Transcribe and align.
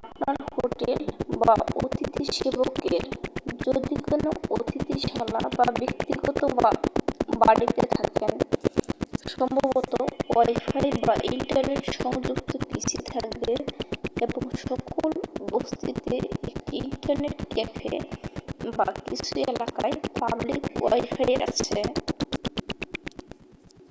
আপনার 0.00 0.36
হোটেল 0.52 1.00
বা 1.40 1.52
অতিথিসেবকের 1.78 3.04
যদি 3.64 3.94
কোন 4.06 4.24
অতিথিশালা 4.56 5.40
বা 5.56 5.66
ব্যক্তিগত 5.80 6.40
বাড়িতে 7.40 7.82
থাকেন 7.96 8.32
সম্ভবত 9.26 9.92
ওয়াইফাই 10.30 10.88
বা 11.02 11.14
ইন্টারনেট 11.30 11.82
সংযুক্ত 11.96 12.50
পিসি 12.68 12.98
থাকবে 13.10 13.52
এবং 14.24 14.42
সকল 14.62 15.10
বসতিতে 15.44 16.14
একটি 16.28 16.50
ইন্টারনেট 16.80 17.36
ক্যাফে 17.50 17.94
বা 18.76 18.86
কিছু 19.06 19.34
এলাকায় 19.50 19.94
পাবলিক 20.20 20.62
ওয়াইফাই 20.82 21.32
আছে। 21.48 21.78